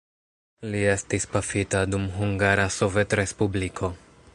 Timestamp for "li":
0.75-0.81